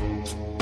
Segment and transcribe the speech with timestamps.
[0.00, 0.57] Bonjour ou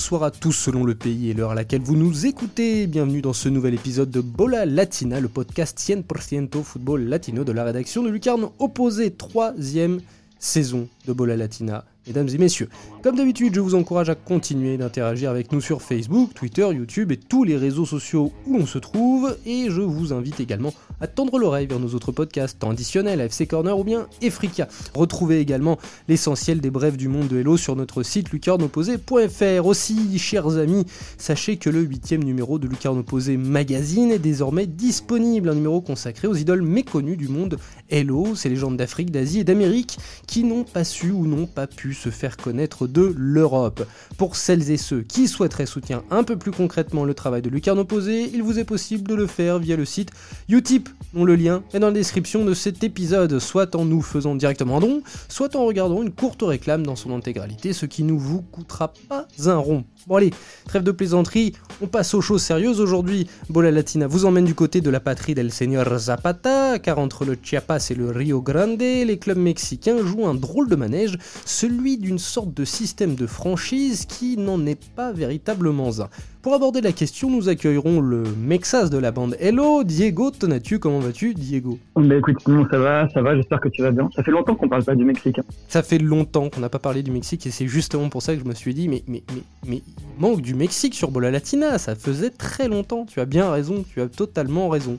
[0.00, 2.86] bonsoir à tous selon le pays et l'heure à laquelle vous nous écoutez.
[2.86, 7.64] Bienvenue dans ce nouvel épisode de Bola Latina, le podcast 100% football latino de la
[7.64, 10.00] rédaction de Lucarne Opposé, troisième
[10.38, 12.68] saison de Bola Latina mesdames et messieurs.
[13.02, 17.16] Comme d'habitude, je vous encourage à continuer d'interagir avec nous sur Facebook, Twitter, YouTube et
[17.16, 21.38] tous les réseaux sociaux où l'on se trouve, et je vous invite également à tendre
[21.38, 24.68] l'oreille vers nos autres podcasts traditionnels, FC Corner ou bien Efrika.
[24.94, 29.66] Retrouvez également l'essentiel des brèves du monde de Hello sur notre site lucarneopposé.fr.
[29.66, 30.84] Aussi, chers amis,
[31.16, 36.28] sachez que le huitième numéro de Lucarne Opposé Magazine est désormais disponible, un numéro consacré
[36.28, 37.58] aux idoles méconnues du monde
[37.88, 41.94] Hello, ces légendes d'Afrique, d'Asie et d'Amérique qui n'ont pas su ou n'ont pas pu
[42.00, 43.86] se faire connaître de l'Europe.
[44.16, 47.78] Pour celles et ceux qui souhaiteraient soutenir un peu plus concrètement le travail de Lucarne
[47.78, 50.10] Opposé, il vous est possible de le faire via le site
[50.48, 54.34] Utip, dont le lien est dans la description de cet épisode, soit en nous faisant
[54.34, 58.12] directement un don, soit en regardant une courte réclame dans son intégralité, ce qui ne
[58.12, 59.84] vous coûtera pas un rond.
[60.06, 60.30] Bon allez,
[60.66, 63.26] trêve de plaisanterie, on passe aux choses sérieuses aujourd'hui.
[63.50, 67.36] Bola Latina vous emmène du côté de la patrie del Señor Zapata, car entre le
[67.42, 72.18] Chiapas et le Rio Grande, les clubs mexicains jouent un drôle de manège, celui d'une
[72.18, 76.10] sorte de système de franchise qui n'en est pas véritablement un.
[76.42, 80.78] Pour aborder la question, nous accueillerons le Mexas de la bande Hello, Diego Tonatu.
[80.78, 81.78] Comment vas-tu, Diego?
[81.96, 82.38] Bah écoute,
[82.70, 84.08] ça va, ça va, j'espère que tu vas bien.
[84.16, 85.38] Ça fait longtemps qu'on parle pas du Mexique.
[85.38, 85.42] Hein.
[85.68, 88.40] Ça fait longtemps qu'on n'a pas parlé du Mexique et c'est justement pour ça que
[88.40, 91.76] je me suis dit, mais, mais, mais, mais il manque du Mexique sur Bola Latina,
[91.76, 93.04] ça faisait très longtemps.
[93.04, 94.96] Tu as bien raison, tu as totalement raison.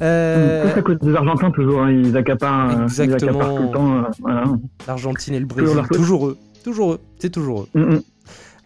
[0.00, 0.70] Euh...
[0.72, 1.92] C'est à cause des Argentins toujours, hein.
[1.92, 3.56] ils, accaparent, Exactement.
[3.56, 4.04] tout le temps.
[4.26, 4.56] Euh,
[4.86, 7.68] L'Argentine et le Brésil, toujours eux, toujours eux, c'est toujours eux.
[7.74, 8.02] Mm, mm.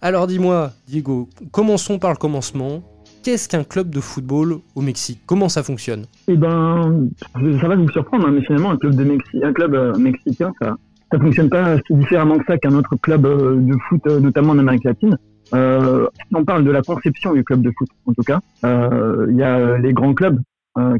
[0.04, 2.82] Alors dis-moi, Diego, commençons par le commencement.
[3.22, 5.20] Qu'est-ce qu'un club de football au Mexique?
[5.26, 6.06] Comment ça fonctionne?
[6.26, 9.96] Eh ben, ça va vous surprendre, hein, mais finalement, un club, de un club euh,
[9.96, 10.76] mexicain, ça
[11.12, 14.54] ne fonctionne pas si différemment que ça qu'un autre club euh, de foot, euh, notamment
[14.54, 15.16] en Amérique latine.
[15.52, 19.78] on parle de la conception du club de foot, en tout cas, il y a
[19.78, 20.40] les grands clubs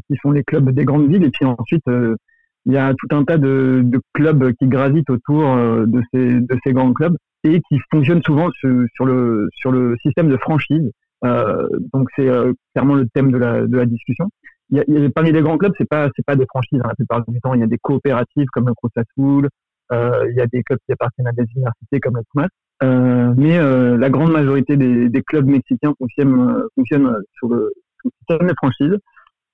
[0.07, 3.25] qui sont les clubs des grandes villes, et puis ensuite, il y a tout un
[3.25, 5.43] tas de, clubs qui gravitent autour
[5.85, 10.91] de ces grands clubs et qui fonctionne souvent sur, le, sur le système de franchise.
[11.25, 14.29] Euh, donc c'est euh, clairement le thème de la, de la discussion.
[14.69, 16.45] Il y, a, il y a, parmi les grands clubs, c'est pas c'est pas des
[16.45, 16.79] franchises.
[16.83, 19.49] Hein, la plupart du temps, il y a des coopératives comme le Cruz Azul,
[19.91, 22.47] euh, il y a des clubs qui appartiennent à des universités comme le Pumas.
[22.81, 27.71] Euh, mais la grande majorité des, des clubs mexicains fonctionnent, fonctionnent sur, le,
[28.01, 28.97] système de franchise.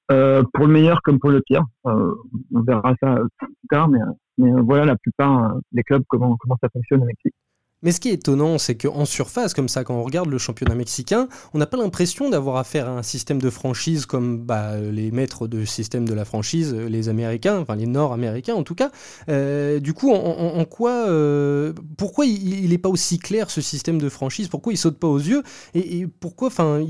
[0.08, 1.64] pour le meilleur comme pour le pire.
[1.84, 4.00] on verra ça plus tard, mais,
[4.38, 7.36] mais voilà la plupart des clubs comment comment ça fonctionne au Mexique.
[7.82, 10.76] Mais ce qui est étonnant, c'est qu'en surface, comme ça, quand on regarde le championnat
[10.76, 15.12] mexicain, on n'a pas l'impression d'avoir affaire à un système de franchise comme bah, les
[15.12, 18.92] maîtres de système de la franchise, les Américains, enfin les Nord-Américains en tout cas.
[19.30, 24.10] Euh, du coup, en, quoi, euh, pourquoi il n'est pas aussi clair ce système de
[24.10, 24.50] franchise?
[24.50, 25.44] Pourquoi il saute pas aux yeux?
[25.74, 26.82] Et, pourquoi, enfin,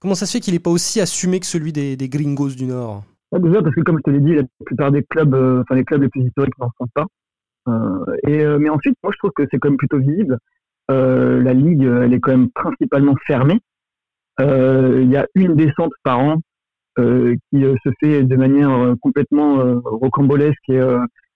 [0.00, 3.04] comment ça se fait qu'il n'est pas aussi assumé que celui des, gringos du Nord?
[3.32, 5.84] Déjà parce que comme je te l'ai dit, la plupart des clubs, euh, enfin les
[5.84, 7.06] clubs les plus historiques n'en sont pas.
[7.68, 10.38] Euh, et, euh, mais ensuite, moi, je trouve que c'est quand même plutôt visible.
[10.90, 13.60] Euh, la ligue, elle est quand même principalement fermée.
[14.38, 16.36] Il y a une descente par an
[16.96, 20.80] qui se fait de manière complètement rocambolesque et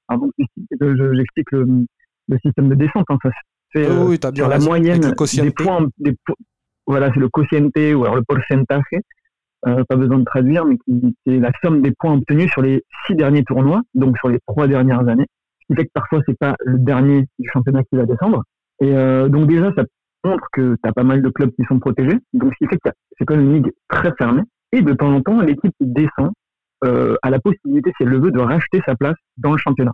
[0.09, 1.87] avant que j'explique le,
[2.29, 6.15] le, système de descente, hein, ça se fait oui, sur la moyenne des points, des,
[6.87, 8.83] voilà, c'est le quotient ou alors le pourcentage,
[9.67, 12.63] euh, pas besoin de traduire, mais qui, qui, est la somme des points obtenus sur
[12.63, 15.27] les six derniers tournois, donc sur les trois dernières années
[15.71, 18.43] qui fait que parfois c'est pas le dernier championnat qui va descendre.
[18.81, 19.85] Et euh, donc déjà ça
[20.25, 22.19] montre que tu as pas mal de clubs qui sont protégés.
[22.33, 24.43] Donc ce qui fait que c'est quand même une ligue très fermée.
[24.73, 26.31] Et de temps en temps, l'équipe qui descend
[26.85, 29.93] euh, a la possibilité, si elle le veut, de racheter sa place dans le championnat.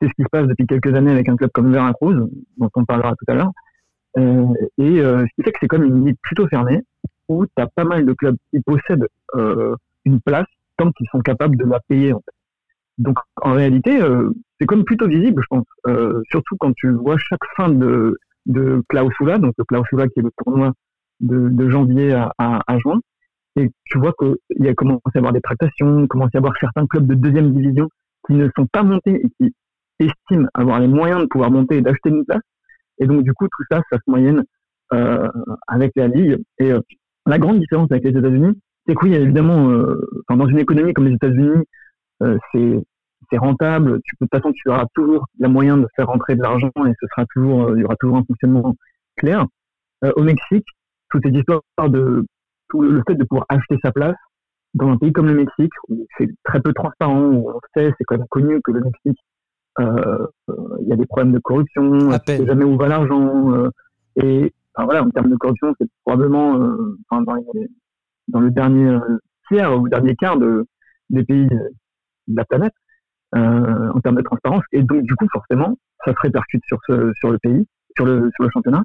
[0.00, 2.14] C'est ce qui se passe depuis quelques années avec un club comme Veracruz,
[2.58, 3.50] dont on parlera tout à l'heure.
[4.18, 4.46] Euh,
[4.78, 6.80] et euh, ce qui fait que c'est comme une ligue plutôt fermée,
[7.28, 9.08] où tu as pas mal de clubs qui possèdent
[10.04, 10.46] une place
[10.76, 12.12] tant qu'ils sont capables de la payer.
[12.12, 12.33] En fait.
[12.98, 15.66] Donc en réalité, euh, c'est comme plutôt visible, je pense.
[15.86, 20.22] Euh, surtout quand tu vois chaque fin de, de Clausula, donc le Clausula qui est
[20.22, 20.72] le tournoi
[21.20, 23.00] de, de janvier à, à, à, juin,
[23.56, 26.38] et tu vois qu'il y a commencé à y avoir des tractations, commence à y
[26.38, 27.88] avoir certains clubs de deuxième division
[28.26, 29.54] qui ne sont pas montés et qui
[29.98, 32.42] estiment avoir les moyens de pouvoir monter et d'acheter une place.
[32.98, 34.44] Et donc du coup, tout ça, ça se moyenne
[34.92, 35.28] euh,
[35.66, 36.38] avec la ligue.
[36.58, 36.80] Et euh,
[37.26, 38.54] La grande différence avec les États-Unis,
[38.86, 41.64] c'est que oui, évidemment, euh, dans une économie comme les États-Unis,
[42.20, 42.82] c'est
[43.30, 44.00] c'est rentable.
[44.04, 46.70] Tu peux, de toute façon, tu auras toujours la moyen de faire rentrer de l'argent
[46.86, 48.74] et ce sera toujours, euh, il y aura toujours un fonctionnement
[49.16, 49.46] clair.
[50.04, 50.66] Euh, au Mexique,
[51.10, 52.24] toute cette histoire de
[52.68, 54.16] tout le fait de pouvoir acheter sa place
[54.74, 58.04] dans un pays comme le Mexique, où c'est très peu transparent, où on sait, c'est
[58.04, 59.20] quand même connu que le Mexique,
[59.78, 60.26] euh,
[60.80, 63.70] il y a des problèmes de corruption, on sait jamais où va l'argent.
[64.16, 66.58] et enfin, voilà, en termes de corruption, c'est probablement
[67.12, 67.22] dans,
[68.28, 68.98] dans, le dernier
[69.46, 70.66] tiers ou dernier quart de,
[71.10, 71.48] des pays
[72.28, 72.74] de la planète.
[73.36, 74.62] Euh, en termes de transparence.
[74.72, 77.66] Et donc, du coup, forcément, ça se répercute sur, ce, sur le pays,
[77.96, 78.84] sur le, sur le championnat.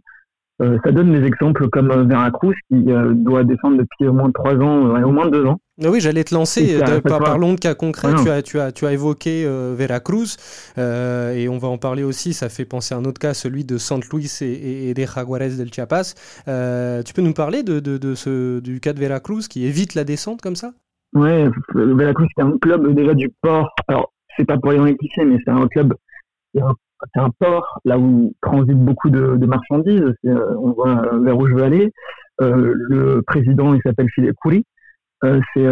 [0.61, 2.83] Euh, ça donne des exemples comme euh, Veracruz qui
[3.13, 5.59] doit descendre depuis au moins trois ans, au moins deux ans.
[5.83, 6.79] Oui, j'allais te lancer.
[7.03, 8.15] parlons de cas concrets.
[8.23, 10.37] Tu, as, tu, as, tu as évoqué Veracruz
[10.77, 12.33] et on va en parler aussi.
[12.33, 15.71] Ça fait penser à un autre cas, celui de San Luis et, des Jaguares del
[15.71, 16.15] Chiapas.
[17.05, 20.05] tu peux nous parler de, de, de, ce, du cas de Veracruz qui évite la
[20.05, 20.71] descente comme ça?
[21.13, 23.73] Ouais, Veracruz, c'est un club déjà du port.
[23.87, 25.95] Alors, c'est pas pour aller dans les mais c'est un club,
[26.53, 30.13] c'est un port là où transitent beaucoup de, marchandises.
[30.25, 31.91] Euh, on voit euh, vers où je veux aller.
[32.41, 34.63] Euh, le président, il s'appelle Philippe Coury.
[35.23, 35.65] c'est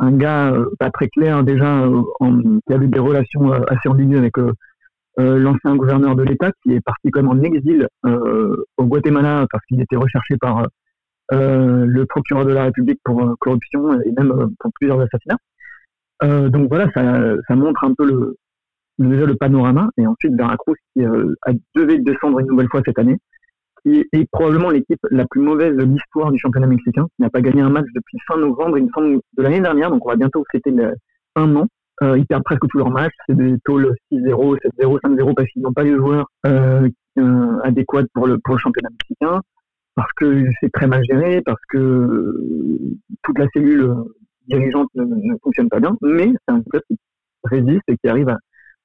[0.00, 1.84] un gars pas très clair déjà,
[2.20, 4.34] qui avait des relations assez ambiguës avec
[5.16, 9.80] l'ancien gouverneur de l'État, qui est parti quand même en exil au Guatemala parce qu'il
[9.80, 10.66] était recherché par
[11.32, 15.38] le procureur de la République pour corruption et même pour plusieurs assassinats.
[16.22, 18.36] Euh, donc voilà, ça, montre un peu
[18.98, 19.90] déjà le panorama.
[19.98, 23.18] Et ensuite, Veracruz qui euh, a devait descendre une nouvelle fois cette année,
[23.84, 27.40] qui est, probablement l'équipe la plus mauvaise de l'histoire du championnat mexicain, qui n'a pas
[27.40, 29.90] gagné un match depuis fin novembre, il me semble, de l'année dernière.
[29.90, 30.72] Donc on va bientôt fêter
[31.36, 31.66] un an.
[32.02, 33.14] Euh, ils perdent presque tous leurs matchs.
[33.28, 33.90] C'est des taux 6-0,
[34.80, 36.88] 7-0, 5-0 parce qu'ils n'ont pas les joueurs euh,
[37.18, 39.40] euh, adéquats pour le, pour le championnat mexicain,
[39.94, 42.76] parce que c'est très mal géré, parce que
[43.22, 43.94] toute la cellule
[44.48, 46.96] dirigeante ne, ne, fonctionne pas bien, mais c'est un club qui
[47.44, 48.38] résiste et qui arrive à,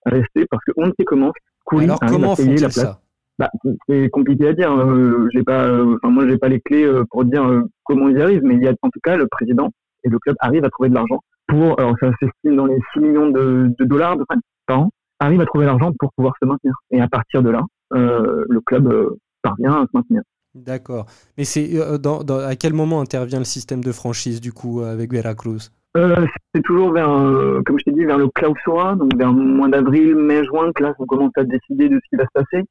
[0.05, 1.33] rester parce qu'on ne sait comment.
[1.71, 2.75] Alors comment font la place.
[2.75, 3.01] Ça?
[3.39, 3.51] Bah,
[3.87, 4.71] c'est compliqué à dire.
[4.71, 8.07] Euh, j'ai pas, euh, enfin moi j'ai pas les clés euh, pour dire euh, comment
[8.07, 9.69] ils y arrivent, mais il y a en tout cas le président
[10.03, 12.99] et le club arrivent à trouver de l'argent pour, alors ça s'estime dans les 6
[12.99, 14.25] millions de, de dollars de
[14.65, 14.89] par an,
[15.19, 16.73] arrive à trouver l'argent pour pouvoir se maintenir.
[16.91, 17.61] Et à partir de là,
[17.91, 20.21] le club parvient à se maintenir.
[20.65, 21.05] D'accord.
[21.37, 25.11] Mais c'est euh, dans, à quel moment intervient le système de franchise du coup avec
[25.11, 25.71] Veracruz?
[25.95, 29.43] Euh, C'est toujours vers, euh, comme je t'ai dit, vers le Clausura, donc vers le
[29.43, 32.33] mois d'avril, mai, juin, que là on commence à décider de ce qui va se
[32.33, 32.65] passer.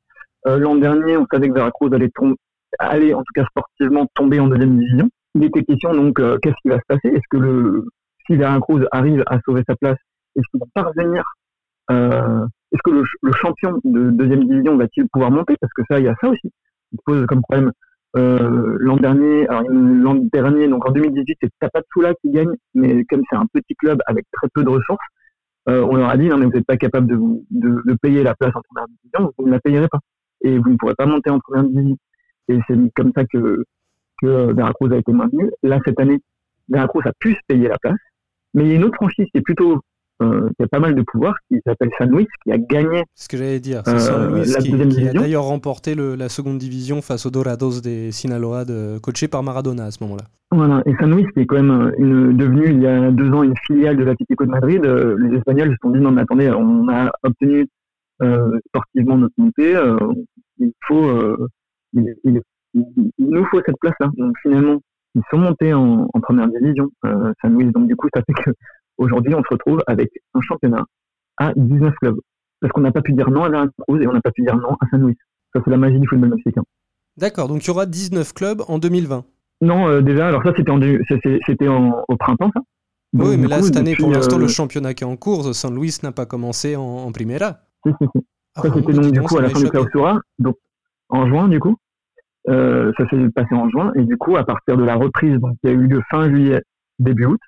[0.44, 2.11] L'an dernier, on savait que Veracruz allait,
[2.79, 5.09] aller, en tout cas sportivement, tomber en deuxième division.
[5.35, 7.09] Il était question donc, qu'est-ce qui va se passer?
[7.09, 7.85] Est-ce que le,
[8.27, 9.99] si Veracruz arrive à sauver sa place,
[10.37, 11.25] est-ce qu'il va parvenir
[11.91, 15.56] Est-ce que le, le champion de deuxième division va-t-il pouvoir monter?
[15.61, 16.53] Parce que ça, il y a ça aussi
[17.05, 17.73] pose comme problème.
[18.17, 23.37] Euh, l'an dernier, l'an dernier, donc en 2018, c'est Tapatula qui gagne, mais comme c'est
[23.37, 25.05] un petit club avec très peu de ressources,
[25.69, 27.17] euh, on leur a dit non mais vous n'êtes pas capable de,
[27.51, 29.99] de, de, payer la place en première division, vous ne la payerez pas
[30.43, 31.97] et vous ne pourrez pas monter en première division.
[32.49, 33.65] Et c'est comme ça que
[34.23, 35.51] que Veracruz a été maintenu.
[35.63, 36.21] Là cette année,
[36.69, 37.99] Veracruz a pu se payer la place,
[38.55, 39.81] mais il y a une autre franchise qui est plutôt
[40.23, 43.05] euh, qui a pas mal de pouvoir, qui s'appelle San Luis, qui a gagné.
[43.15, 46.31] Ce que j'allais dire, c'est San Luis euh, qui, qui a d'ailleurs remporté le, la
[46.31, 50.25] seconde division face aux Dorados des Sinaloa, de, coaché par Maradona à ce moment-là.
[50.52, 53.31] Voilà, et San Luis qui est quand même euh, une, devenu il y a deux
[53.31, 56.50] ans une filiale de l'Atlético de Madrid, les Espagnols se sont dit non mais attendez,
[56.50, 57.69] on a obtenu
[58.69, 59.75] sportivement notre montée,
[60.59, 61.37] il faut,
[61.93, 62.40] il, il,
[63.19, 64.09] nous faut cette place-là.
[64.17, 64.81] Donc finalement,
[65.14, 66.90] ils sont montés en, en première division,
[67.43, 67.71] San Luis.
[67.73, 68.50] Donc du coup, ça fait que
[68.99, 70.85] Aujourd'hui, on se retrouve avec un championnat
[71.38, 72.19] à 19 clubs.
[72.61, 74.57] Parce qu'on n'a pas pu dire non à Veracruz et on n'a pas pu dire
[74.57, 75.17] non à San Luis.
[75.55, 76.62] Ça, c'est la magie du football mexicain.
[77.17, 79.25] D'accord, donc il y aura 19 clubs en 2020
[79.62, 80.81] Non, euh, déjà, alors ça, c'était, en,
[81.47, 82.61] c'était au printemps, ça.
[83.15, 85.75] oui, mais là, cette année, pour l'instant, le euh, championnat qui est en cours, San
[85.75, 87.61] Luis n'a pas commencé en, Primera.
[87.87, 88.26] Si, si, si.
[88.55, 90.57] Ah, ça, c'était donc, du coup, à la fin du Clausura, donc
[91.09, 91.76] en juin, du coup.
[92.49, 95.57] Euh, ça s'est passé en juin, et du coup, à partir de la reprise, donc,
[95.62, 96.62] qui a eu lieu fin juillet,
[96.99, 97.41] début août,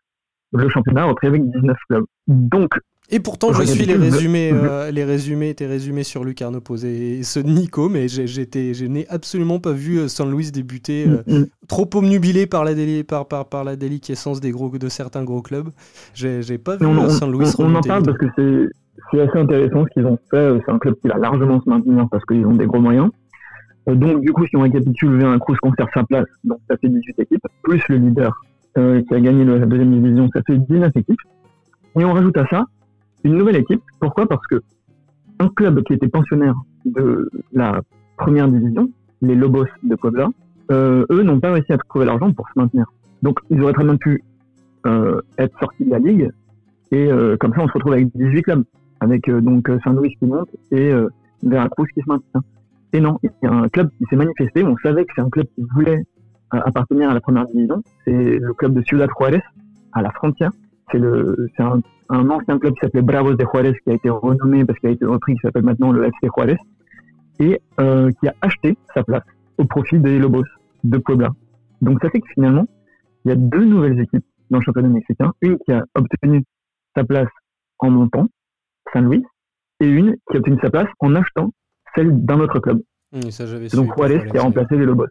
[0.53, 2.05] le championnat repris avec 19 clubs.
[2.27, 2.71] Donc,
[3.11, 7.21] et pourtant, je suis les résumés, euh, les résumés, tes résumés sur Lucarno posé et
[7.21, 11.39] de Nico, mais j'étais, je n'ai absolument pas vu euh, San Luis débuter, euh, mm,
[11.39, 11.47] mm.
[11.69, 15.41] trop omnubilé par la, déli, par, par, par la déliquescence des gros, de certains gros
[15.41, 15.71] clubs.
[16.13, 18.27] J'ai pas vu on, San Luis On, on en parle parce que
[19.11, 20.61] c'est assez intéressant ce qu'ils ont fait.
[20.67, 23.09] C'est un club qui va largement se maintenir parce qu'ils ont des gros moyens.
[23.87, 27.21] Donc, du coup, si on récapitule, un Cruz conserve sa place, donc ça fait 18
[27.21, 28.39] équipes, plus le leader
[28.79, 31.21] euh, qui a gagné la deuxième division, ça fait 19 équipes.
[31.99, 32.65] Et on rajoute à ça
[33.25, 33.83] une nouvelle équipe.
[34.01, 34.27] Pourquoi?
[34.27, 34.63] Parce que
[35.41, 36.55] un club qui était pensionnaire
[36.85, 37.81] de la
[38.17, 40.29] première division, les Lobos de Puebla,
[40.71, 42.87] eux n'ont pas réussi à trouver l'argent pour se maintenir.
[43.23, 44.23] Donc ils auraient très bien pu
[45.39, 46.31] être sortis de la ligue
[46.93, 47.09] et
[47.41, 48.65] comme ça on se retrouve avec 18 clubs,
[49.01, 50.93] avec donc Saint-Louis qui monte et
[51.43, 52.43] Veracruz qui se maintient.
[52.93, 54.65] Et non, il y a un club qui s'est manifesté.
[54.65, 56.03] On savait que c'est un club qui voulait euh,
[56.51, 57.83] appartenir à la première division.
[58.05, 59.43] C'est le club de Ciudad Juárez,
[59.93, 60.51] à la frontière.
[60.91, 64.09] C'est le, c'est un, un, ancien club qui s'appelait Bravos de Juárez, qui a été
[64.09, 66.57] renommé parce qu'il a été repris, qui s'appelle maintenant le FC Juárez,
[67.41, 69.25] et euh, qui a acheté sa place
[69.59, 70.45] au profit des Lobos
[70.85, 71.31] de Puebla.
[71.83, 72.67] Donc ça fait que finalement,
[73.25, 75.33] il y a deux nouvelles équipes dans le championnat mexicain.
[75.43, 76.45] Une qui a obtenu
[76.97, 77.29] sa place
[77.79, 78.27] en montant,
[78.93, 79.25] San Luis,
[79.81, 81.51] et une qui a obtenu sa place en achetant
[81.95, 82.81] celle d'un autre club.
[83.31, 83.45] ça,
[83.77, 85.07] donc Juarez qui a remplacé les Lobos.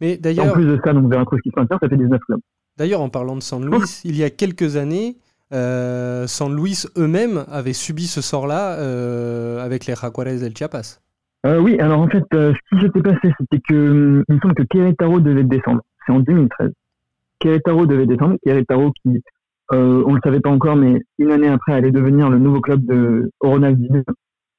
[0.00, 2.40] Mais d'ailleurs, en plus de ça, donc Veracruz qui s'intéresse, ça fait 19 clubs.
[2.76, 5.16] D'ailleurs, en parlant de San Luis, il y a quelques années,
[5.52, 11.00] euh, San Luis eux-mêmes avaient subi ce sort-là euh, avec les Jaguares del Chiapas.
[11.46, 14.64] Euh, oui, alors en fait, ce qui s'était passé, c'était que il me semble que
[14.64, 15.82] Querétaro devait descendre.
[16.04, 16.72] C'est en 2013.
[17.38, 18.36] Querétaro devait descendre.
[18.44, 19.22] Querétaro qui,
[19.70, 23.30] on le savait pas encore, mais une année après allait devenir le nouveau club de
[23.40, 24.04] Ronald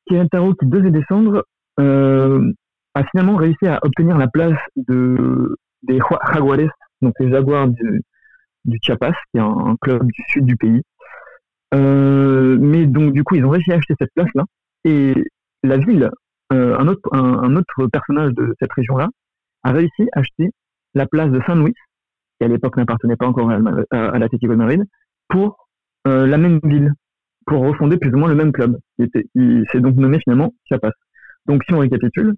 [0.09, 1.43] Querétaro qui devait descendre
[2.97, 5.99] a finalement réussi à obtenir la place de des
[6.33, 6.69] Jaguares,
[7.01, 10.81] donc les Jaguars du, Chiapas, qui est un, club du sud du pays.
[11.73, 14.43] Euh, mais donc du coup, ils ont réussi à acheter cette place-là.
[14.85, 15.13] Et
[15.63, 16.09] la ville,
[16.51, 19.09] euh, un, autre, un, autre personnage de cette région-là,
[19.63, 20.51] a réussi à acheter
[20.93, 21.73] la place de Saint-Louis,
[22.39, 23.59] qui à l'époque n'appartenait pas encore à,
[23.91, 24.83] à, l'Atlético de Madrid,
[25.29, 25.67] pour
[26.07, 26.93] euh, la même ville,
[27.45, 28.77] pour refonder plus ou moins le même club.
[28.97, 30.91] Il s'est donc nommé finalement Chiapas.
[31.45, 32.35] Donc si on récapitule,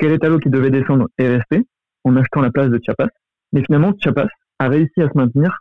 [0.00, 1.66] Querétaro qui devait descendre est resté
[2.04, 3.08] en achetant la place de Chiapas,
[3.52, 4.28] mais finalement Chiapas
[4.58, 5.60] a réussi à se maintenir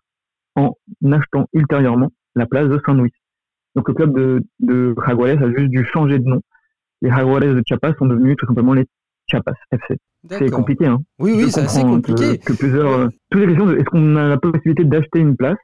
[0.55, 0.73] en
[1.11, 3.11] achetant ultérieurement la place de San Luis.
[3.75, 6.41] Donc le club de, de Jaguares a juste dû changer de nom.
[7.01, 8.85] Les Jaguares de Chiapas sont devenus tout simplement les
[9.27, 9.97] Chiapas FC.
[10.29, 10.99] C'est compliqué, hein.
[11.19, 12.37] Oui, oui, c'est assez compliqué.
[12.39, 15.57] Que, plusieurs, euh, toutes les questions de est-ce qu'on a la possibilité d'acheter une place?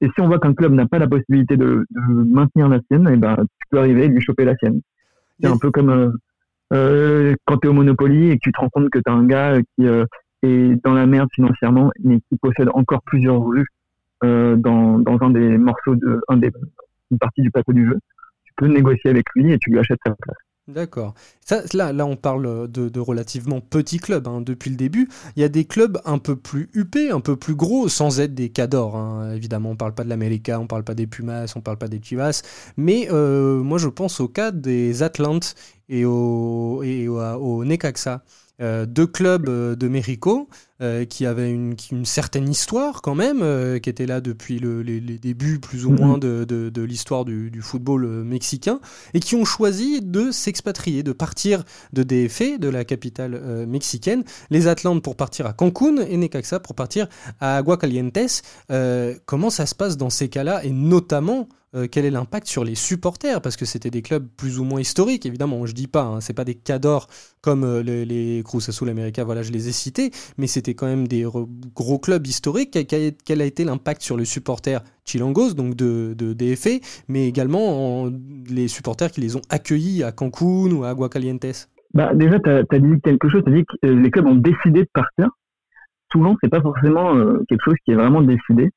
[0.00, 3.12] Et si on voit qu'un club n'a pas la possibilité de, maintenir la sienne, et
[3.12, 4.80] eh ben, tu peux arriver et lui choper la sienne.
[5.38, 6.10] C'est un peu comme euh,
[6.72, 9.58] euh, quand tu au Monopoly et que tu te rends compte que tu un gars
[9.60, 10.04] qui euh,
[10.42, 13.66] est dans la merde financièrement, mais qui possède encore plusieurs rues
[14.24, 16.50] euh, dans, dans un des morceaux de un des,
[17.10, 17.98] une partie du plateau du jeu,
[18.44, 20.36] tu peux négocier avec lui et tu lui achètes sa place.
[20.72, 21.14] D'accord.
[21.74, 25.08] Là, on parle de, relativement petits clubs hein, depuis le début.
[25.36, 28.34] Il y a des clubs un peu plus huppés, un peu plus gros, sans être
[28.34, 28.96] des cadors.
[28.96, 29.32] Hein.
[29.34, 32.00] Évidemment, on parle pas de l'América, on parle pas des Pumas, on parle pas des
[32.00, 32.42] Chivas.
[32.76, 35.54] Mais euh, moi, je pense au cas des Atlantes
[35.88, 36.82] et au,
[37.64, 38.22] Necaxa.
[38.60, 40.46] Euh, deux clubs euh, de Mexico
[40.80, 43.40] euh, qui avaient une, une, certaine histoire quand même,
[43.80, 47.50] qui étaient là depuis le, les, débuts plus ou moins de, de, de l'histoire du,
[47.50, 48.80] du, football mexicain,
[49.14, 54.66] et qui ont choisi de s'expatrier, de partir de DF, de la capitale mexicaine, les
[54.66, 57.08] Atlantes pour partir à Cancun et Necaxa pour partir
[57.40, 58.42] à Aguascalientes.
[59.26, 62.74] comment ça se passe dans ces cas-là, et notamment euh, quel est l'impact sur les
[62.74, 63.40] supporters?
[63.40, 65.64] Parce que c'était des clubs plus ou moins historiques, évidemment.
[65.66, 67.06] Je dis pas, hein, c'est pas des cadors
[67.40, 70.86] comme euh, les, les Cruz Azul América, voilà, je les ai cités, mais c'était quand
[70.86, 71.26] même des
[71.74, 72.78] gros clubs historiques.
[72.86, 78.08] Quel, a été l'impact sur les supporters chilangos, donc de, de DFA, mais également
[78.48, 81.68] les supporters qui les ont accueillis à Cancun ou à Aguascalientes?
[81.94, 84.34] Bah, Déjà, tu as, dit quelque chose, tu as dit que euh, les clubs ont
[84.34, 85.28] décidé de partir.
[86.12, 87.14] Souvent, c'est pas forcément
[87.48, 88.68] quelque chose qui est vraiment décidé.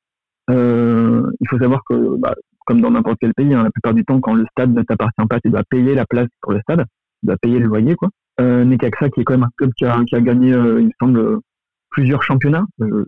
[0.50, 2.36] il faut savoir que bah,
[2.66, 5.26] comme dans n'importe quel pays, hein, la plupart du temps, quand le stade ne t'appartient
[5.30, 6.86] pas, tu dois payer la place pour le stade,
[7.20, 8.10] tu dois payer le loyer, quoi.
[8.40, 11.40] Euh, Necaxa, qui est quand même un club qui a, gagné, euh, il me semble,
[11.94, 13.06] plusieurs championnats, euh,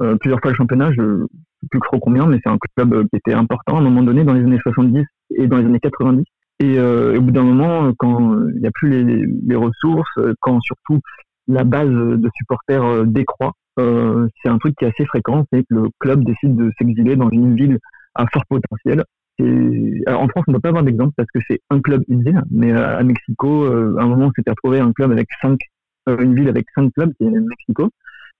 [0.00, 2.94] euh plusieurs fois le championnat, je ne sais plus trop combien, mais c'est un club
[2.94, 5.04] euh, qui était important à un moment donné dans les années 70
[5.36, 6.24] et dans les années 90.
[6.60, 10.98] Et, au bout d'un moment, quand il n'y a plus les, ressources, quand surtout
[11.46, 15.82] la base de supporters décroît, c'est un truc qui est assez fréquent, c'est que le
[16.00, 17.78] club décide de s'exiler dans une ville
[18.16, 19.04] à fort potentiel.
[19.40, 22.42] En France, on ne peut pas avoir d'exemple parce que c'est un club, une ville,
[22.50, 25.60] mais à Mexico, à un moment, on s'était retrouvé un club avec cinq,
[26.08, 27.88] une ville avec cinq clubs, qui est Mexico,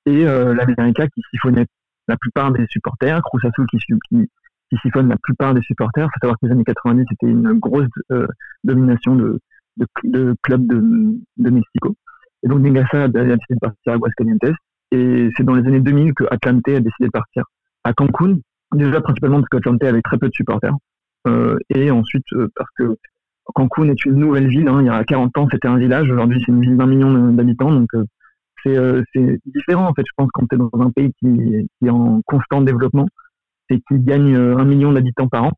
[0.09, 1.67] et euh, l'América qui siphonnait
[2.09, 3.67] la plupart des supporters, Cruz Azul
[4.09, 4.29] qui,
[4.83, 6.07] siphonne la plupart des supporters.
[6.07, 7.89] Il faut savoir que les années 90, c'était une grosse
[8.65, 9.41] domination de,
[9.79, 11.95] de, de clubs de, Mexico.
[12.43, 14.55] Et donc Negasa a décidé de partir à Aguascalientes.
[14.91, 17.45] Et c'est dans les années 2000 que Atlante a décidé de partir
[17.85, 18.39] à Cancun,
[18.75, 20.75] Déjà principalement parce que Atlante avait très peu de supporters.
[21.27, 22.97] Euh, et ensuite euh, parce que
[23.55, 24.69] Cancun est une nouvelle ville.
[24.69, 24.81] Hein.
[24.81, 26.11] Il y a 40 ans, c'était un village.
[26.11, 27.73] Aujourd'hui, c'est une ville d'un million d'habitants.
[27.73, 27.89] Donc,
[28.67, 31.91] euh, c'est différent, en fait, je pense, quand tu es dans un pays qui, est
[31.91, 33.09] en constant développement
[33.71, 35.53] et qui gagne un million d'habitants par an,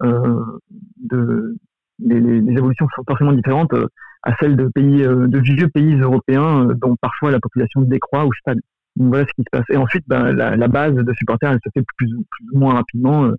[0.00, 1.56] de,
[1.98, 3.74] les, évolutions sont forcément différentes
[4.22, 8.60] à celles de pays, de vieux pays européens dont parfois la population décroît ou stagne.
[8.96, 9.64] Donc voilà ce qui se passe.
[9.70, 13.32] Et ensuite, ben, la, base de supporters, elle se fait plus, plus ou moins rapidement.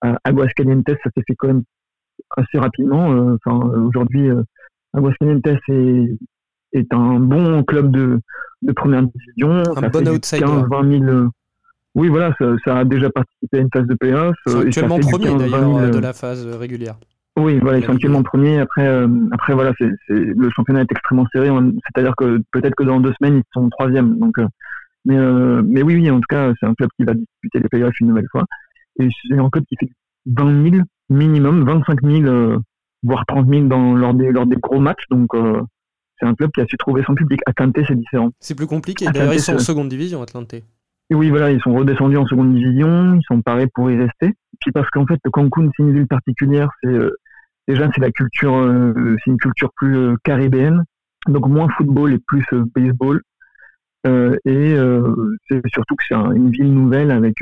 [0.00, 1.62] à Aguascalientes, ça s'est fait quand même
[2.36, 3.36] assez rapidement.
[3.44, 4.30] Enfin, aujourd'hui,
[4.92, 6.18] Aguascalientes est,
[6.72, 8.20] est un bon club de,
[8.62, 9.62] de première division.
[9.76, 10.44] Un bon outsider.
[10.44, 11.28] 15, 20 000,
[11.96, 14.36] oui, voilà, ça, ça, a déjà participé à une phase de playoff.
[14.46, 16.96] C'est actuellement premier d'ailleurs de la phase régulière.
[17.36, 18.60] Oui, voilà, ils sont actuellement premiers.
[18.60, 21.48] Après, euh, après voilà, c'est, le championnat est extrêmement serré.
[21.48, 24.18] C'est-à-dire que peut-être que dans deux semaines, ils sont troisième.
[24.18, 24.46] Donc, euh,
[25.04, 27.68] mais, euh, mais oui, oui, en tout cas, c'est un club qui va disputer les
[27.68, 28.44] playoffs une nouvelle fois.
[28.98, 29.90] Et c'est un club qui fait
[30.26, 32.58] 20 000 minimum, 25 000,
[33.02, 35.04] voire 30 000 dans, lors, des, lors des gros matchs.
[35.10, 35.34] Donc,
[36.20, 37.40] c'est un club qui a su trouver son public.
[37.46, 38.30] Atlante, c'est différent.
[38.38, 39.06] C'est plus compliqué.
[39.06, 40.54] D'ailleurs, ils sont en seconde division, Atlante.
[40.54, 44.32] Et oui, voilà, ils sont redescendus en seconde division, ils sont parés pour y rester.
[44.60, 47.10] Puis parce qu'en fait, Cancun, c'est une ville particulière, c'est euh,
[47.66, 50.84] déjà c'est la culture, euh, c'est une culture plus euh, caribéenne,
[51.26, 53.22] donc moins football et plus baseball.
[54.04, 54.76] et
[55.48, 57.38] c'est surtout que c'est une ville nouvelle avec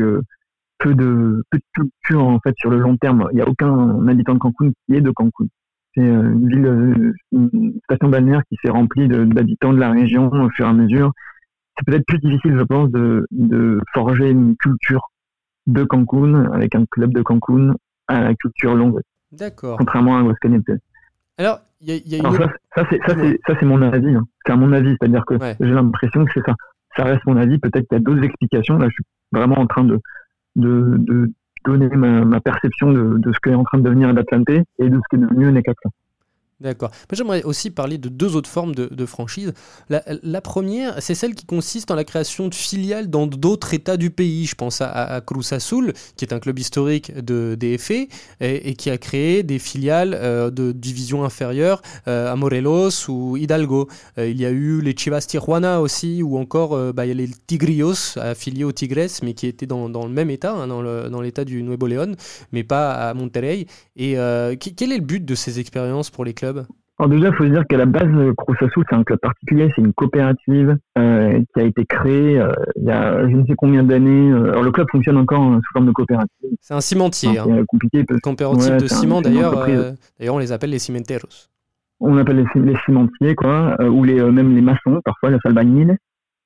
[0.78, 3.28] peu de peu de culture en fait sur le long terme.
[3.32, 5.47] Il n'y a aucun habitant de Cancun qui est de Cancun.
[5.95, 10.66] C'est une ville, une station balnéaire qui s'est remplie d'habitants de la région au fur
[10.66, 11.12] et à mesure
[11.78, 15.11] c'est peut-être plus difficile, je pense, de, de, forger une culture
[15.66, 17.75] de Cancun avec un club de Cancun
[18.09, 19.00] à la culture longue.
[19.33, 19.76] D'accord.
[19.78, 20.80] Contrairement à Aguascalientes.
[21.37, 22.37] Alors, il y a, une...
[22.75, 23.14] ça, c'est ça,
[23.47, 24.14] ça, c'est mon avis.
[24.14, 24.26] Hein.
[24.45, 26.54] C'est à mon avis, c'est-à-dire que j'ai l'impression que c'est ça.
[26.97, 27.59] Ça reste mon avis.
[27.59, 28.78] Peut-être qu'il y a d'autres explications.
[28.78, 30.00] Là, je suis vraiment en train de,
[30.57, 31.30] de, de
[31.64, 34.96] donner ma, ma perception de, de, ce qu'est en train de devenir l'Atlante et de
[34.96, 35.88] ce qu'est devenu Necaxa.
[36.60, 36.90] D'accord.
[37.12, 39.52] J'aimerais aussi parler de deux autres formes de, franchise.
[39.88, 44.10] La, première, c'est celle qui consiste en la création de filiales dans d'autres États du
[44.10, 44.44] pays.
[44.44, 48.08] Je pense à, Cruz Azul, qui est un club historique de DFE
[48.40, 53.86] et, qui a créé des filiales euh, de division inférieure euh, à Morelos ou Hidalgo.
[54.18, 58.64] Euh, il y a eu les Chivas Tijuana aussi, ou encore bah, les Tigrillos, affiliés
[58.64, 61.87] aux Tigres, mais qui étaient dans, dans le même État, hein, dans l'état du Nuevo
[61.87, 62.16] León,
[62.50, 63.66] mais pas à Monterrey.
[63.94, 64.14] Et
[64.59, 66.47] quel est le but de ces expériences pour les clubs
[67.00, 69.92] alors déjà, il faut dire qu'à la base, Cruz c'est un club particulier, c'est une
[69.92, 74.32] coopérative euh, qui a été créée euh, il y a je ne sais combien d'années.
[74.32, 76.50] Euh, alors le club fonctionne encore sous forme de coopérative.
[76.61, 77.30] C'est un cimentier.
[77.34, 78.04] C'est compliqué.
[78.20, 79.54] Coopérative de ciment, d'ailleurs.
[80.18, 81.48] d'ailleurs, on les appelle les cimenteros.
[82.00, 85.96] On appelle les, cimentiers, quoi, ou les, même les maçons, parfois les albañiles.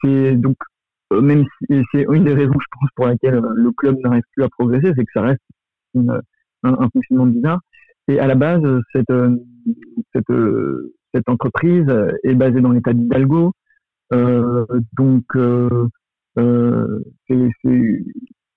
[0.02, 0.56] C'est donc
[1.10, 4.48] même si c'est une des raisons, je pense, pour laquelle le club n'arrive plus à
[4.48, 5.40] progresser, c'est que ça reste
[5.94, 6.20] un,
[6.62, 7.60] un fonctionnement bizarre.
[8.08, 8.62] Et à la base,
[8.92, 9.12] cette,
[10.12, 11.86] cette, euh, cette entreprise
[12.24, 13.52] est basée dans l'état d'Hidalgo.
[14.12, 15.88] Euh, donc, euh,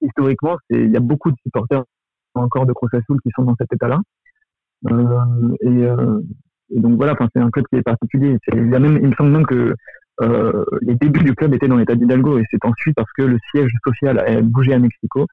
[0.01, 1.83] historiquement, il y a beaucoup de supporters
[2.33, 3.99] encore de Cruz Azul qui sont dans cet état-là.
[5.61, 8.37] Et, donc voilà, c'est un club qui est particulier.
[8.51, 9.73] il, il me semble même que
[10.81, 13.71] les débuts du club étaient dans l'état d'Hidalgo et c'est ensuite parce que le siège
[13.85, 15.27] social a bougé à Mexico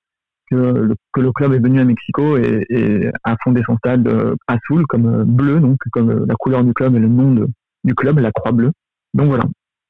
[0.52, 5.06] que le, club est venu à Mexico et, a fondé son stade euh, azul comme
[5.06, 7.46] euh, bleu, donc comme euh, la couleur du club et le nom
[7.84, 8.72] du club, la croix bleue.
[9.14, 9.44] Donc voilà.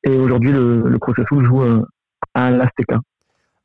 [0.04, 1.62] Et aujourd'hui, le, le Cruz Azul joue
[2.34, 3.00] à l'Azteca.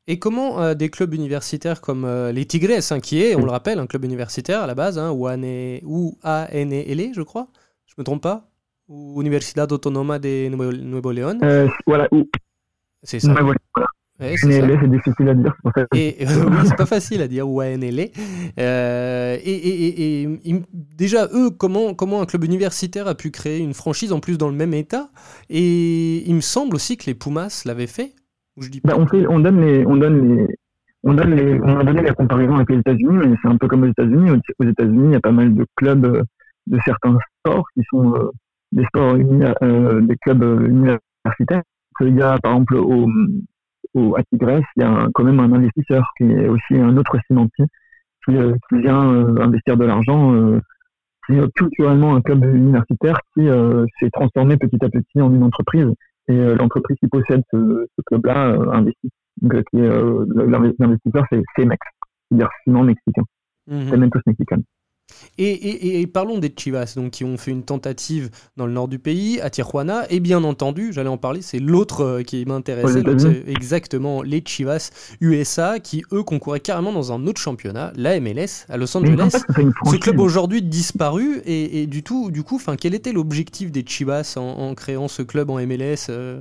[0.06, 3.86] Et comment des clubs universitaires comme les Tigres, hein, qui est, on le rappelle, un
[3.86, 7.48] club universitaire à la base, hein, ou ANL, je crois,
[7.86, 8.48] je me trompe pas,
[8.88, 11.40] ou Universidad Autonoma de Nuevo, León.
[11.86, 12.08] voilà.
[13.02, 13.34] C'est ça.
[14.20, 15.54] C'est difficile à dire.
[15.94, 18.04] Et, oui, c'est pas facile à dire, ou ANLA.
[18.58, 23.74] Euh, et, et, et, déjà, eux, comment, comment un club universitaire a pu créer une
[23.74, 25.10] franchise en plus dans le même état?
[25.50, 28.12] Et il me semble aussi que les Pumas l'avaient fait.
[28.60, 29.86] je dis bah, on, fait, on donne les.
[29.86, 30.46] On donne les...
[31.04, 33.68] On, donne les, on a donné la comparaison avec les États-Unis, mais c'est un peu
[33.68, 34.32] comme aux États-Unis.
[34.32, 36.22] Aux États-Unis, il y a pas mal de clubs euh,
[36.66, 38.30] de certains sports qui sont euh,
[38.72, 39.14] des sports
[39.62, 41.62] euh, des clubs universitaires.
[42.00, 43.08] Il y a par exemple au,
[43.98, 47.16] au, à Tigres, il y a quand même un investisseur qui est aussi un autre
[47.26, 47.66] cimentier
[48.24, 50.34] qui, euh, qui vient euh, investir de l'argent.
[50.34, 50.60] Euh,
[51.26, 53.48] c'est culturellement un club universitaire qui
[54.00, 55.92] s'est transformé petit à petit en une entreprise.
[56.28, 59.10] Et l'entreprise qui possède ce, ce club-là investit.
[59.42, 61.78] Donc, l'investisseur, c'est CEMEX,
[62.30, 63.24] c'est-à-dire ciment mexicain.
[63.66, 63.88] Mmh.
[63.90, 64.56] Cementos mexicain.
[65.38, 69.40] Et, parlons des Chivas, donc, qui ont fait une tentative dans le nord du pays,
[69.40, 73.02] à Tijuana, et bien entendu, j'allais en parler, c'est l'autre euh, qui m'intéressait,
[73.46, 78.76] exactement les Chivas USA, qui eux concouraient carrément dans un autre championnat, la MLS, à
[78.76, 79.44] Los Angeles.
[79.84, 84.74] Ce club aujourd'hui disparu, et, du, tout, du coup, quel était l'objectif des Chivas en,
[84.74, 86.40] créant ce club en MLS euh?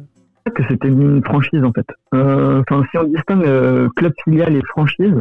[0.56, 1.86] Que c'était une franchise en fait.
[2.14, 5.16] Euh, si on distingue club filial et franchise,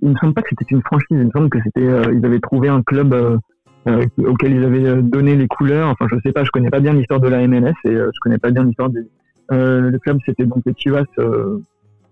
[0.00, 1.06] il me semble pas que c'était une franchise.
[1.10, 5.02] Il me semble que c'était, euh, ils avaient trouvé un club, euh, auquel ils avaient
[5.02, 5.88] donné les couleurs.
[5.88, 8.38] Enfin, je sais pas, je connais pas bien l'histoire de la MLS et je connais
[8.38, 9.00] pas bien l'histoire des.
[9.50, 11.04] le club, c'était donc les Chivas.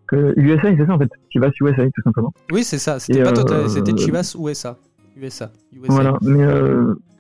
[0.09, 2.33] que USA, c'est ça en fait, Chivas USA tout simplement.
[2.53, 2.99] Oui, c'est ça.
[2.99, 4.77] C'était pas total, c'était Chivas USA.
[5.17, 5.51] USA.
[5.89, 6.47] Voilà, mais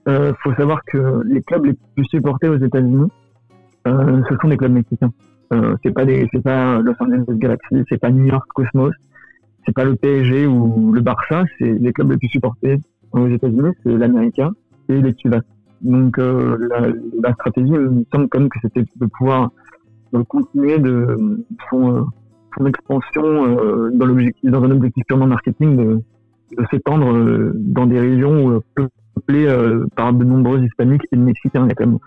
[0.08, 3.10] euh, faut savoir que les clubs les plus supportés aux États-Unis,
[3.88, 5.12] euh, ce sont des clubs mexicains.
[5.52, 8.94] Euh, c'est pas des, c'est pas Los Angeles Galaxy, c'est pas New York Cosmos,
[9.66, 12.78] c'est pas le PSG ou le Barça, c'est les clubs les plus supportés
[13.12, 14.52] aux États-Unis, c'est l'Américain
[14.88, 15.40] et les Chivas.
[15.82, 16.88] Donc euh, la,
[17.22, 19.50] la, stratégie, il me semble quand même que c'était de pouvoir
[20.14, 22.06] euh, continuer de son,
[22.56, 26.02] son expansion dans l'objectif, dans un objectif purement marketing, de,
[26.56, 31.86] de s'étendre dans des régions peu peuplé euh, par de nombreux hispaniques et mexicains quand
[31.86, 31.98] même.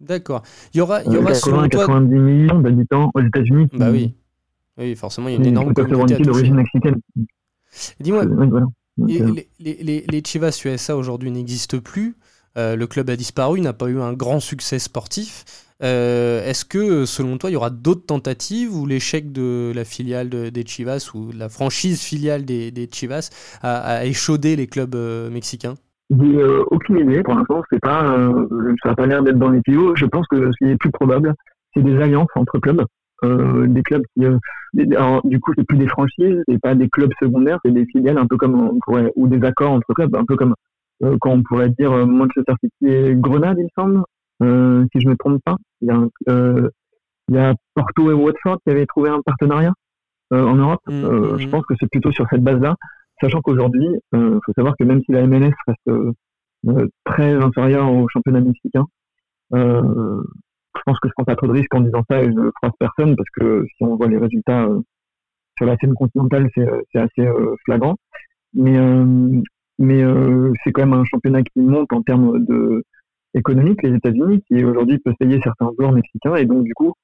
[0.00, 0.42] D'accord.
[0.74, 3.68] Il y aura, il y aura 80, 90 millions d'habitants aux États-Unis.
[3.74, 4.14] Bah oui.
[4.80, 7.00] Oui, forcément, il y a une énorme communauté d'origine mexicaine.
[8.00, 8.66] Dis-moi, euh,
[8.98, 12.16] les, les, les, Chivas USA aujourd'hui n'existent plus.
[12.56, 15.44] Euh, le club a disparu, n'a pas eu un grand succès sportif.
[15.82, 20.28] Euh, Est-ce que, selon toi, il y aura d'autres tentatives ou l'échec de la filiale
[20.28, 23.30] de, des Chivas ou la franchise filiale des, des Chivas
[23.62, 24.96] a, a, échaudé les clubs
[25.30, 25.74] mexicains?
[26.10, 27.62] J'ai aucune idée pour l'instant.
[27.70, 28.16] C'est pas,
[28.82, 29.94] ça n'a pas l'air d'être dans les tuyaux.
[29.94, 31.34] Je pense que ce qui est plus probable,
[31.74, 32.84] c'est des alliances entre clubs,
[33.24, 34.38] euh, des clubs qui, euh,
[34.96, 38.18] alors, du coup, c'est plus des franchises, c'est pas des clubs secondaires, c'est des filiales,
[38.18, 40.54] un peu comme on pourrait, ou des accords entre clubs, un peu comme
[41.02, 44.02] euh, quand on pourrait dire Manchester City et Grenade, il me semble,
[44.92, 45.56] si je me trompe pas.
[45.80, 46.70] Il y a,
[47.28, 49.72] il y a Porto et Watford qui avaient trouvé un partenariat
[50.32, 50.80] en Europe.
[50.86, 51.50] Mmh, mmh, je mmh.
[51.50, 52.76] pense que c'est plutôt sur cette base-là.
[53.20, 56.12] Sachant qu'aujourd'hui, il euh, faut savoir que même si la MLS reste euh,
[56.68, 58.84] euh, très inférieure au championnat mexicain,
[60.76, 62.50] je pense que je prends pas trop de risques en disant ça et je ne
[62.50, 64.68] croise personne parce que si on voit les résultats
[65.56, 67.28] sur la scène continentale, c'est assez
[67.64, 67.96] flagrant.
[68.54, 68.76] Mais,
[70.64, 72.84] c'est quand même un championnat qui monte en termes de
[73.34, 76.94] économique, les États-Unis, qui aujourd'hui peut payer certains joueurs mexicains et donc du coup,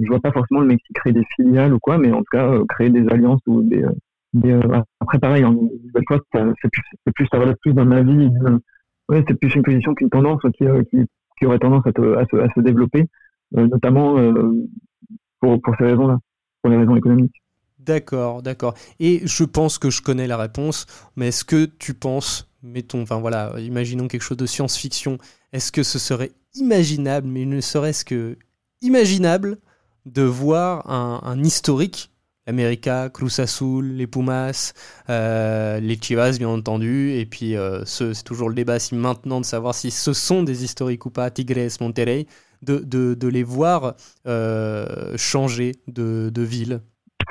[0.00, 2.58] je vois pas forcément le Mexique créer des filiales ou quoi, mais en tout cas
[2.68, 3.84] créer des alliances ou des,
[4.44, 5.56] euh, après, pareil, en
[5.94, 6.82] c'est plus,
[7.14, 8.30] plus, ça relève plus d'un avis.
[9.08, 10.98] Ouais, c'est plus une position qu'une tendance qui, euh, qui,
[11.38, 13.06] qui, aurait tendance à, à, se, développer,
[13.56, 14.16] euh, notamment
[15.40, 16.18] pour, pour ces raisons-là,
[16.62, 17.42] pour les raisons économiques.
[17.78, 18.74] D'accord, d'accord.
[18.98, 23.20] Et je pense que je connais la réponse, mais est-ce que tu penses, mettons, enfin
[23.20, 25.18] voilà, imaginons quelque chose de science-fiction,
[25.52, 28.38] est-ce que ce serait imaginable, mais ne serait-ce que
[28.80, 29.58] imaginable,
[30.06, 32.13] de voir un historique
[32.46, 34.72] l'América, Cruz Azul, les Pumas,
[35.08, 39.44] euh, les Chivas bien entendu, et puis euh, c'est toujours le débat si maintenant de
[39.44, 42.26] savoir si ce sont des historiques ou pas, Tigres, Monterrey,
[42.62, 43.94] de, de, de les voir
[44.26, 46.80] euh, changer de, de ville.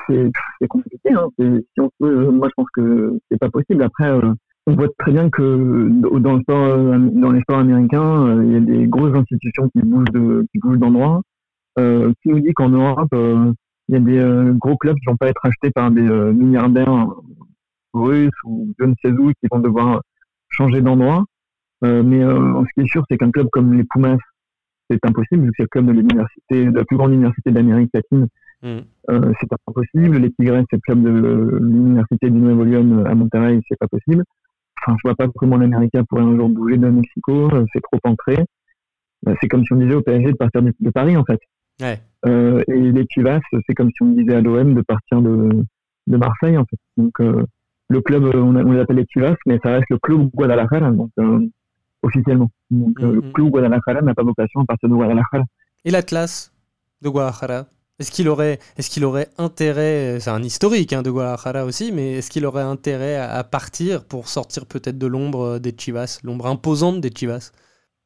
[0.08, 1.28] C'est compliqué, hein.
[1.38, 3.82] moi je pense que c'est pas possible.
[3.82, 4.10] Après,
[4.66, 8.86] on voit très bien que dans, le dans les sports américains, il y a des
[8.86, 11.22] grosses institutions qui bougent de, qui bougent d'endroit.
[11.76, 13.14] qui nous dit qu'en Europe,
[13.88, 16.32] il y a des euh, gros clubs qui vont pas être achetés par des euh,
[16.32, 17.06] milliardaires
[17.92, 20.00] russes ou je ne sais où qui vont devoir
[20.48, 21.24] changer d'endroit.
[21.84, 24.16] Euh, mais ce qui est sûr, c'est qu'un club comme les Pumas,
[24.90, 27.90] c'est impossible, vu que c'est le club de l'université, de la plus grande université d'Amérique
[27.92, 28.26] latine.
[28.62, 28.78] Mm.
[29.40, 30.16] c'est impossible.
[30.16, 34.24] Les Tigres, c'est le club de l'université du Nuevo León à Monterrey, c'est pas possible.
[34.80, 38.38] Enfin, je vois pas comment l'Américain pourrait un jour bouger de Mexico, c'est trop ancré.
[39.40, 41.40] C'est comme si on disait au PSG de partir de Paris, en fait.
[41.80, 41.98] Ouais.
[42.26, 45.64] Euh, et les Chivas, c'est comme si on disait à l'OM de partir de,
[46.06, 46.78] de Marseille, en fait.
[46.96, 47.44] Donc, euh,
[47.88, 51.40] le club, on, on l'appelle les Chivas, mais ça reste le club Guadalajara, donc, euh,
[52.02, 52.50] officiellement.
[52.70, 53.32] Donc, le mm-hmm.
[53.32, 55.44] club Guadalajara n'a pas vocation à partir de Guadalajara.
[55.84, 56.52] Et l'Atlas
[57.02, 57.66] de Guadalajara?
[58.00, 62.30] Est-ce qu'il aurait, qu'il aurait intérêt, c'est un historique hein, de Guadalajara aussi, mais est-ce
[62.30, 67.10] qu'il aurait intérêt à partir pour sortir peut-être de l'ombre des Chivas, l'ombre imposante des
[67.14, 67.52] Chivas?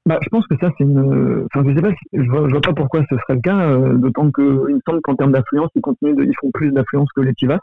[0.09, 1.47] Bah, je pense que ça, c'est une.
[1.53, 4.33] Enfin, je sais pas, je vois, vois pas pourquoi ce serait le cas, euh, d'autant
[4.33, 7.35] qu'il me semble qu'en termes d'affluence, ils continuent de, ils font plus d'affluence que les
[7.39, 7.59] Chivas.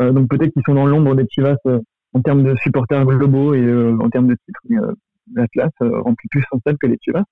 [0.00, 1.80] Euh, donc peut-être qu'ils sont dans l'ombre des Chivas euh,
[2.14, 4.60] en termes de supporters globaux et en termes de titres.
[4.68, 4.76] Mais
[5.34, 7.24] la classe remplit plus son stade que les Chivas.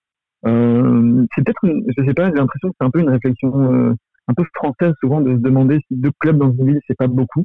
[0.42, 1.60] c'est peut-être,
[1.96, 5.20] je sais pas, j'ai l'impression que c'est un peu une réflexion un peu française souvent
[5.20, 7.44] de se demander si deux clubs dans une ville, c'est pas beaucoup.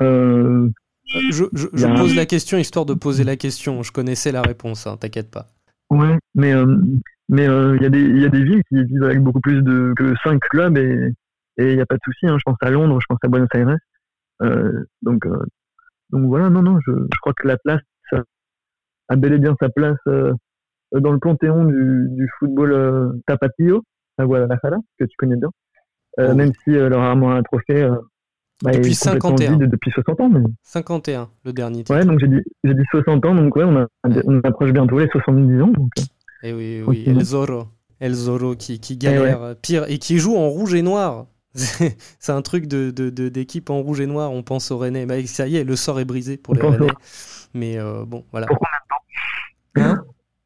[0.00, 0.68] je,
[1.30, 3.82] je, je pose la question histoire de poser la question.
[3.82, 5.46] Je connaissais la réponse, hein, t'inquiète pas.
[5.92, 6.78] Ouais, mais euh,
[7.28, 9.40] mais euh, il y a des il y a des villes qui vivent avec beaucoup
[9.40, 11.12] plus de que cinq clubs et
[11.58, 12.26] et il n'y a pas de souci.
[12.26, 12.38] Hein.
[12.38, 13.76] Je pense à Londres, je pense à Buenos Aires.
[14.40, 15.26] Euh, donc
[16.08, 17.82] donc voilà, non non, je, je crois que l'Atlas
[19.08, 23.82] a bel et bien sa place dans le panthéon du, du football tapatio
[24.16, 25.50] à Guadalajara que tu connais bien.
[26.16, 27.86] Oh même si leur armoire un trophée
[28.62, 29.56] Bah, depuis 51.
[29.56, 30.28] depuis 60 ans.
[30.28, 30.40] Mais...
[30.62, 31.94] 51, le dernier titre.
[31.94, 35.62] Ouais, donc j'ai dit, dit 60 ans, donc ouais, on, on approche bientôt les 70
[35.62, 35.68] ans.
[35.68, 35.90] Donc...
[36.44, 37.66] Et eh oui, oui, El Zorro.
[38.00, 41.26] El Zorro qui, qui galère eh pire et qui joue en rouge et noir.
[41.54, 44.32] c'est un truc de, d'équipe en rouge et noir.
[44.32, 45.06] On pense au Rennais.
[45.06, 46.86] Bah, ça y est, le sort est brisé pour les Rennais.
[47.54, 48.46] Mais euh, bon, voilà.
[48.46, 50.04] Pour combien de temps hein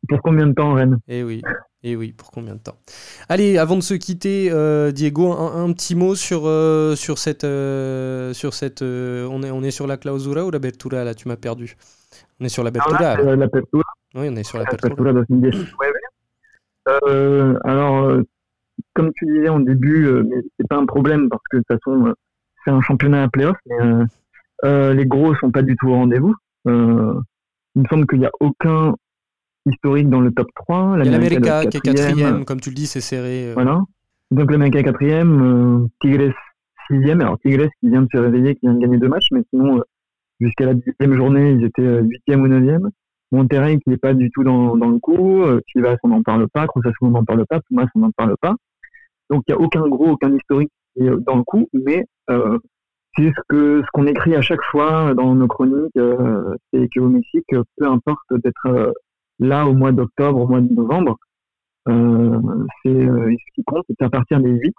[0.08, 1.42] Pour combien de temps, Rennes Eh oui.
[1.88, 2.76] Et oui, pour combien de temps?
[3.28, 7.46] Allez, avant de se quitter, euh, Diego, un, petit mot sur, euh, sur cette.
[8.34, 11.14] sur cette on, est, on est sur la clausura ou la bertura là?
[11.14, 11.76] Tu m'as perdu.
[12.40, 13.16] On est sur la bertura.
[13.16, 13.46] Ah, la
[14.14, 15.12] Oui, on est sur la bertura.
[17.64, 18.22] alors,
[18.94, 20.24] comme tu disais en début, euh,
[20.58, 22.14] c'est pas un problème parce que de toute façon, euh,
[22.64, 23.56] c'est un championnat à playoff.
[23.66, 23.76] Mais,
[24.64, 26.34] euh, les gros sont pas du tout au rendez-vous.
[26.64, 28.94] il me semble qu'il n'y a aucun
[29.66, 30.96] historique dans le top 3.
[30.98, 33.52] Il y a l'América qui est quatrième, comme tu le dis, c'est serré.
[33.54, 33.82] Voilà.
[34.30, 36.34] Donc l'América est quatrième, Tigres
[36.90, 37.20] sixième.
[37.20, 39.82] Alors Tigres qui vient de se réveiller, qui vient de gagner deux matchs, mais sinon
[40.40, 42.90] jusqu'à la dixième journée, ils étaient huitième ou neuvième.
[43.32, 46.66] Monterrey qui n'est pas du tout dans, dans le coup, Chivas on n'en parle pas,
[46.66, 48.54] Cruz on n'en parle pas, Pumas on n'en parle pas.
[49.30, 52.58] Donc il n'y a aucun gros, aucun historique dans le coup, mais euh,
[53.16, 57.08] c'est ce que ce qu'on écrit à chaque fois dans nos chroniques, euh, c'est qu'au
[57.08, 58.92] Mexique, peu importe d'être euh,
[59.38, 61.16] là au mois d'octobre, au mois de novembre,
[61.88, 62.40] euh,
[62.82, 64.74] c'est ce qui compte, c'est à partir des 8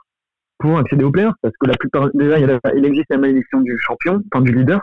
[0.59, 3.77] pour accéder aux playoffs, parce que la plupart déjà il, il existe la malédiction du
[3.79, 4.81] champion, enfin du leader.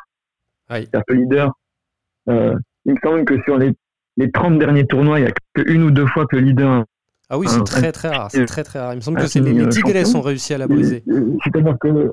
[0.71, 0.77] Oui.
[0.81, 1.53] C'est-à-dire que le leader,
[2.29, 3.73] il me semble que sur les
[4.17, 6.85] les 30 derniers tournois, il n'y a qu'une ou deux fois que le leader
[7.31, 8.31] ah oui, c'est très très rare.
[8.31, 8.93] C'est très très rare.
[8.93, 11.03] Il me semble que c'est les, les Tigres ont réussi à la briser.
[11.43, 12.13] C'est-à-dire que,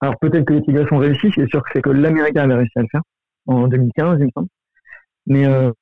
[0.00, 1.32] alors peut-être que les Tigres ont réussi.
[1.34, 3.00] C'est sûr que c'est que l'Américain avait réussi à le faire
[3.46, 4.48] en 2015, il me semble.
[5.26, 5.72] Mais euh,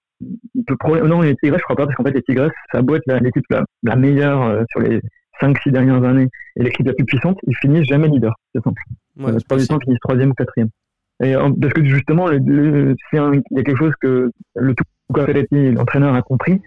[1.04, 3.44] non, les Tigres, je crois pas, parce qu'en fait les Tigres, ça doit être l'équipe
[3.83, 5.00] la, meilleure euh, sur les
[5.40, 7.38] 5-6 dernières années et l'équipe la plus puissante.
[7.46, 8.83] Ils finissent jamais leader, c'est simple.
[9.18, 10.68] Ouais, euh, pas du temps, ils finissent troisième ou quatrième.
[11.22, 16.61] Et parce que justement, il y a quelque chose que le tout l'entraîneur, a compris,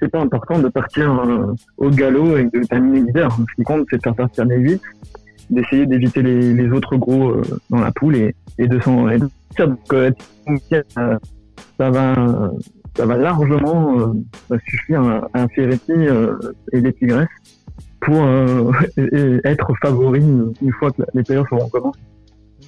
[0.00, 3.32] c'est pas important de partir euh, au galop et de terminer leader.
[3.32, 4.82] Ce qui compte, c'est de faire partir les 8,
[5.50, 9.06] d'essayer d'éviter les, les, autres gros euh, dans la poule et, et de s'en
[9.58, 9.78] Donc,
[11.78, 12.50] ça va,
[12.96, 14.14] ça va largement
[14.68, 15.92] suffire à, à Ferretti
[16.72, 17.26] et les Tigres
[18.00, 18.16] pour
[19.44, 22.00] être favoris une fois que les players seront commencés.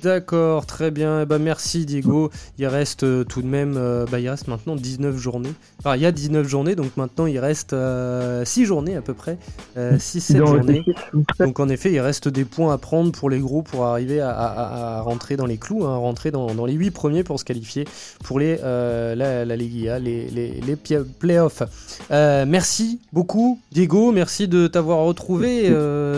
[0.03, 1.25] D'accord, très bien.
[1.27, 2.31] bah, merci Diego.
[2.59, 5.53] Il reste euh, tout de même, euh, bah, il reste maintenant 19 journées.
[5.79, 9.15] Enfin, il y a 19 journées, donc maintenant il reste 6 euh, journées à peu
[9.15, 9.39] près.
[9.77, 10.85] 6-7 journées.
[11.39, 15.03] Donc en effet, il reste des points à prendre pour les gros pour arriver à,
[15.03, 17.87] rentrer dans les clous, hein, rentrer dans, les 8 premiers pour se qualifier
[18.25, 19.57] pour les, la, les,
[20.01, 20.77] les, les
[21.19, 21.63] playoffs.
[22.11, 25.73] merci beaucoup Diego, merci de t'avoir retrouvé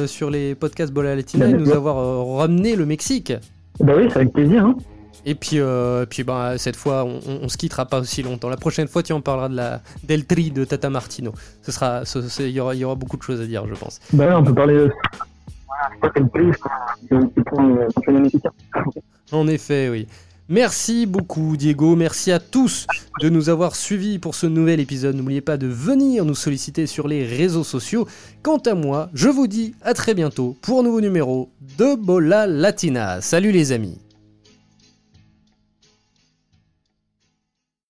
[0.07, 3.33] sur les podcasts Bola Latina et de nous avoir ramené le Mexique.
[3.81, 4.65] Bah oui, c'est avec plaisir.
[4.65, 4.77] Hein.
[5.27, 8.49] Et puis, euh, puis bah, cette fois, on, on, se quittera pas aussi longtemps.
[8.51, 11.33] La prochaine fois, tu en parleras de la del tri de Tata Martino.
[11.63, 12.03] Ce sera,
[12.41, 14.01] il y aura, y aura beaucoup de choses à dire, je pense.
[14.13, 14.75] Bah on peut parler.
[14.75, 14.93] De...
[19.33, 20.07] En effet, oui.
[20.51, 22.87] Merci beaucoup Diego, merci à tous
[23.23, 25.17] de nous avoir suivis pour ce nouvel épisode.
[25.17, 28.07] N'oubliez pas de venir nous solliciter sur les réseaux sociaux.
[28.43, 32.47] Quant à moi, je vous dis à très bientôt pour un nouveau numéro de Bola
[32.47, 33.23] Latina.
[33.23, 34.04] Salut les amis